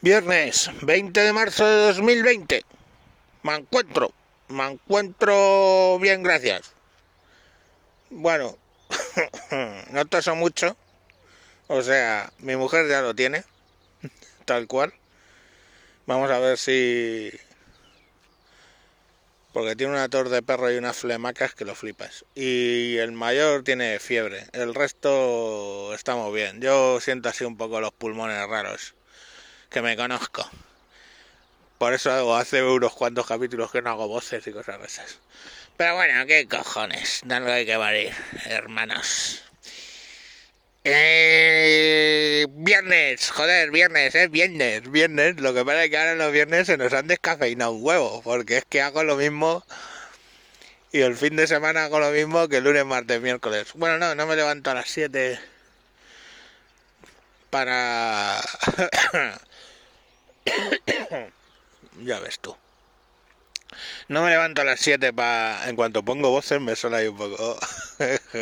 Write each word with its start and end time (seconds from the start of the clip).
Viernes 0.00 0.70
20 0.82 1.20
de 1.20 1.32
marzo 1.32 1.66
de 1.66 1.86
2020. 1.88 2.64
Me 3.42 3.56
encuentro, 3.56 4.12
me 4.46 4.64
encuentro 4.64 5.98
bien, 5.98 6.22
gracias. 6.22 6.72
Bueno, 8.08 8.56
no 9.90 10.04
toso 10.04 10.36
mucho. 10.36 10.76
O 11.66 11.82
sea, 11.82 12.32
mi 12.38 12.54
mujer 12.54 12.88
ya 12.88 13.02
lo 13.02 13.12
tiene, 13.12 13.42
tal 14.44 14.68
cual. 14.68 14.94
Vamos 16.06 16.30
a 16.30 16.38
ver 16.38 16.58
si... 16.58 17.32
Porque 19.52 19.74
tiene 19.74 19.94
una 19.94 20.08
tos 20.08 20.30
de 20.30 20.42
perro 20.42 20.70
y 20.70 20.76
unas 20.76 20.96
flemacas 20.96 21.56
que 21.56 21.64
lo 21.64 21.74
flipas. 21.74 22.24
Y 22.36 22.98
el 22.98 23.10
mayor 23.10 23.64
tiene 23.64 23.98
fiebre. 23.98 24.46
El 24.52 24.76
resto 24.76 25.92
estamos 25.92 26.32
bien. 26.32 26.60
Yo 26.60 27.00
siento 27.00 27.28
así 27.28 27.44
un 27.44 27.56
poco 27.56 27.80
los 27.80 27.90
pulmones 27.90 28.46
raros. 28.46 28.94
Que 29.70 29.82
me 29.82 29.96
conozco. 29.96 30.48
Por 31.78 31.92
eso 31.92 32.10
hago 32.10 32.36
hace 32.36 32.62
unos 32.62 32.94
cuantos 32.94 33.26
capítulos 33.26 33.70
que 33.70 33.82
no 33.82 33.90
hago 33.90 34.08
voces 34.08 34.46
y 34.46 34.52
cosas 34.52 34.80
de 34.80 34.86
esas. 34.86 35.18
Pero 35.76 35.94
bueno, 35.94 36.26
qué 36.26 36.48
cojones. 36.48 37.22
No 37.24 37.36
hay 37.36 37.64
que 37.64 37.78
morir, 37.78 38.12
hermanos. 38.46 39.42
Eh, 40.84 42.46
viernes, 42.50 43.30
joder, 43.30 43.70
viernes, 43.70 44.14
es 44.14 44.30
viernes, 44.30 44.90
viernes. 44.90 45.40
Lo 45.40 45.54
que 45.54 45.64
pasa 45.64 45.84
es 45.84 45.90
que 45.90 45.98
ahora 45.98 46.14
los 46.14 46.32
viernes 46.32 46.66
se 46.66 46.76
nos 46.76 46.92
han 46.92 47.06
descafeinado 47.06 47.72
un 47.72 47.84
huevo, 47.84 48.22
porque 48.22 48.58
es 48.58 48.64
que 48.64 48.80
hago 48.80 49.04
lo 49.04 49.16
mismo 49.16 49.64
y 50.90 51.00
el 51.00 51.16
fin 51.16 51.36
de 51.36 51.46
semana 51.46 51.84
hago 51.84 52.00
lo 52.00 52.10
mismo 52.10 52.48
que 52.48 52.56
el 52.58 52.64
lunes, 52.64 52.84
martes, 52.86 53.20
miércoles. 53.20 53.68
Bueno, 53.74 53.98
no, 53.98 54.14
no 54.14 54.26
me 54.26 54.36
levanto 54.36 54.70
a 54.70 54.74
las 54.74 54.88
7 54.88 55.38
para... 57.50 58.40
ya 62.04 62.20
ves 62.20 62.38
tú. 62.38 62.56
No 64.08 64.22
me 64.22 64.30
levanto 64.30 64.62
a 64.62 64.64
las 64.64 64.80
7 64.80 65.12
para... 65.12 65.68
En 65.68 65.76
cuanto 65.76 66.02
pongo 66.02 66.30
voces 66.30 66.60
me 66.60 66.76
suena 66.76 66.98
ahí 66.98 67.08
un 67.08 67.16
poco... 67.16 67.58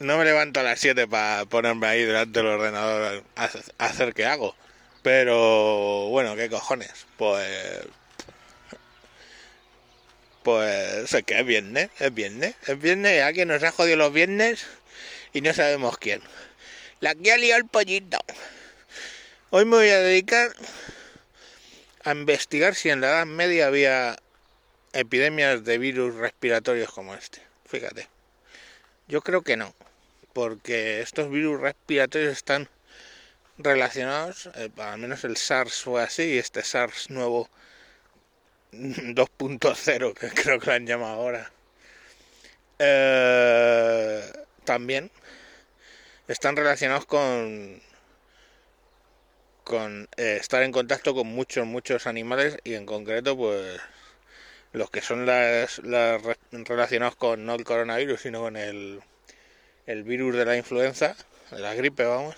no 0.00 0.18
me 0.18 0.24
levanto 0.24 0.60
a 0.60 0.62
las 0.64 0.80
7 0.80 1.06
para 1.06 1.44
ponerme 1.44 1.86
ahí 1.86 2.02
delante 2.02 2.40
del 2.40 2.48
ordenador 2.48 3.22
a 3.36 3.50
hacer 3.78 4.14
que 4.14 4.26
hago. 4.26 4.56
Pero 5.02 6.08
bueno, 6.08 6.34
¿qué 6.36 6.50
cojones? 6.50 7.06
Pues... 7.16 7.86
Pues 10.42 11.10
sé 11.10 11.24
que 11.24 11.40
es 11.40 11.46
viernes, 11.46 11.90
es 11.98 12.14
viernes, 12.14 12.54
es 12.68 12.80
viernes, 12.80 13.20
alguien 13.22 13.48
nos 13.48 13.64
ha 13.64 13.72
jodido 13.72 13.96
los 13.96 14.12
viernes 14.12 14.64
y 15.32 15.40
no 15.40 15.52
sabemos 15.52 15.98
quién. 15.98 16.22
La 17.00 17.16
que 17.16 17.32
ha 17.32 17.36
liado 17.36 17.60
el 17.60 17.68
pollito. 17.68 18.18
Hoy 19.50 19.64
me 19.64 19.76
voy 19.76 19.88
a 19.88 20.00
dedicar 20.00 20.54
a 22.04 22.12
investigar 22.12 22.74
si 22.74 22.90
en 22.90 23.00
la 23.00 23.08
Edad 23.08 23.26
Media 23.26 23.68
había 23.68 24.16
epidemias 24.92 25.64
de 25.64 25.78
virus 25.78 26.14
respiratorios 26.14 26.90
como 26.90 27.14
este. 27.14 27.40
Fíjate. 27.64 28.08
Yo 29.08 29.22
creo 29.22 29.42
que 29.42 29.56
no 29.56 29.74
porque 30.36 31.00
estos 31.00 31.30
virus 31.30 31.58
respiratorios 31.60 32.32
están 32.32 32.68
relacionados, 33.56 34.50
eh, 34.54 34.68
al 34.76 34.98
menos 34.98 35.24
el 35.24 35.38
SARS 35.38 35.80
fue 35.80 36.02
así, 36.02 36.24
y 36.24 36.38
este 36.38 36.62
SARS 36.62 37.08
nuevo 37.08 37.48
2.0, 38.72 40.12
que 40.12 40.28
creo 40.28 40.60
que 40.60 40.66
lo 40.66 40.72
han 40.72 40.86
llamado 40.86 41.14
ahora, 41.14 41.52
eh, 42.78 44.30
también 44.64 45.10
están 46.28 46.54
relacionados 46.54 47.06
con 47.06 47.80
con 49.66 50.08
eh, 50.16 50.38
estar 50.40 50.62
en 50.62 50.70
contacto 50.70 51.12
con 51.12 51.26
muchos 51.26 51.66
muchos 51.66 52.06
animales 52.06 52.56
y 52.62 52.74
en 52.74 52.86
concreto 52.86 53.36
pues 53.36 53.80
los 54.72 54.90
que 54.90 55.00
son 55.00 55.26
las, 55.26 55.80
las 55.80 56.22
relacionados 56.52 57.16
con 57.16 57.44
no 57.44 57.56
el 57.56 57.64
coronavirus 57.64 58.20
sino 58.20 58.42
con 58.42 58.56
el 58.56 59.02
el 59.86 60.04
virus 60.04 60.36
de 60.36 60.44
la 60.44 60.56
influenza, 60.56 61.16
de 61.50 61.58
la 61.58 61.74
gripe, 61.74 62.04
vamos, 62.04 62.36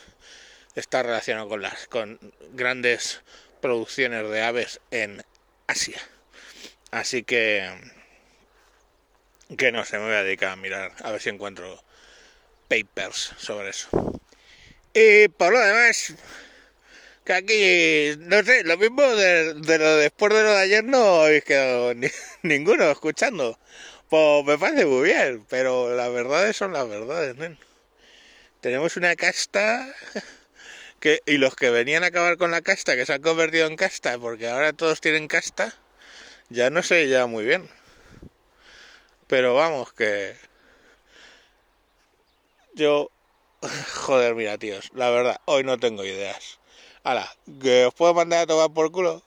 está 0.75 1.03
relacionado 1.03 1.51
con 1.51 1.61
las 1.61 1.87
con 1.89 2.19
grandes 2.55 3.21
producciones 3.61 4.29
de 4.31 4.43
aves 4.43 4.81
en 4.91 5.23
Asia. 5.67 6.01
Así 6.91 7.25
que 7.25 7.71
que 9.59 9.71
no 9.71 9.85
sé, 9.85 9.99
me 9.99 10.07
voy 10.07 10.15
a 10.15 10.23
dedicar 10.23 10.51
a 10.53 10.57
mirar 10.57 10.93
a 11.03 11.13
ver 11.13 11.21
si 11.21 11.29
encuentro 11.29 11.83
papers 12.69 13.35
sobre 13.37 13.69
eso. 13.69 13.89
Y 14.95 15.29
por 15.29 15.53
lo 15.53 15.61
demás, 15.61 16.15
aquí, 17.33 18.17
no 18.19 18.43
sé, 18.43 18.65
lo 18.65 18.77
mismo 18.79 19.03
de, 19.03 19.55
lo 19.55 19.97
después 19.97 20.33
de 20.35 20.43
lo 20.43 20.51
de 20.51 20.59
ayer 20.59 20.85
no 20.85 21.23
habéis 21.23 21.45
quedado 21.45 21.95
ni, 21.95 22.09
ninguno 22.43 22.91
escuchando. 22.91 23.59
Pues 24.09 24.45
me 24.45 24.59
parece 24.59 24.87
muy 24.87 25.05
bien, 25.05 25.45
pero 25.49 25.95
las 25.95 26.13
verdades 26.13 26.57
son 26.57 26.73
las 26.73 26.89
verdades. 26.89 27.37
Tenemos 28.61 28.97
una 28.97 29.17
casta 29.17 29.87
y 31.27 31.39
los 31.39 31.55
que 31.55 31.71
venían 31.71 32.05
a 32.05 32.09
acabar 32.09 32.37
con 32.37 32.51
la 32.51 32.63
casta, 32.63 32.97
que 32.97 33.07
se 33.07 33.13
han 33.15 33.23
convertido 33.23 33.67
en 33.67 33.77
casta, 33.77 34.19
porque 34.19 34.49
ahora 34.49 34.73
todos 34.73 35.01
tienen 35.01 35.29
casta, 35.29 35.75
ya 36.49 36.71
no 36.71 36.83
sé 36.83 37.09
ya 37.09 37.27
muy 37.27 37.45
bien. 37.45 37.69
Pero 39.27 39.55
vamos, 39.55 39.93
que 39.93 40.37
yo, 42.75 43.11
joder, 43.95 44.35
mira, 44.35 44.59
tíos, 44.59 44.91
la 44.95 45.11
verdad, 45.11 45.41
hoy 45.45 45.65
no 45.65 45.79
tengo 45.79 46.05
ideas. 46.05 46.59
Hala, 47.09 47.27
que 47.63 47.87
os 47.87 47.95
puedo 47.95 48.13
mandar 48.13 48.41
a 48.41 48.47
tomar 48.47 48.69
por 48.69 48.93
culo. 48.93 49.23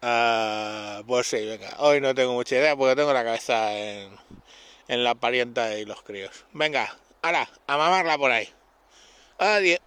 Ah, 0.00 1.02
pues 1.06 1.26
sí, 1.26 1.44
venga. 1.44 1.74
Hoy 1.80 2.00
no 2.00 2.14
tengo 2.14 2.32
mucha 2.32 2.56
idea 2.56 2.74
porque 2.74 2.96
tengo 2.96 3.12
la 3.12 3.22
cabeza 3.22 3.76
en, 3.76 4.16
en 4.88 5.04
la 5.04 5.14
parienta 5.14 5.76
y 5.76 5.84
los 5.84 6.00
críos. 6.02 6.46
Venga, 6.54 6.96
ahora, 7.20 7.46
a 7.66 7.76
mamarla 7.76 8.16
por 8.16 8.30
ahí. 8.30 8.48
Adiós. 9.36 9.80